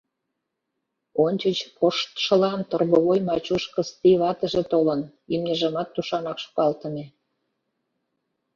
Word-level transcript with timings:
Ончыч 1.25 1.57
коштшылан 1.79 2.59
торговой 2.71 3.19
Мачуш 3.27 3.63
Кыстий 3.73 4.17
ватыже 4.21 4.63
толын, 4.71 5.01
имньыжымат 5.33 5.87
тушанак 5.95 6.37
шогалтыме. 6.43 7.05